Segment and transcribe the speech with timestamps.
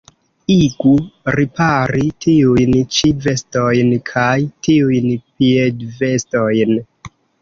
[0.53, 0.93] Igu
[1.39, 4.33] ripari tiujn ĉi vestojn kaj
[4.69, 6.79] tiujn piedvestojn.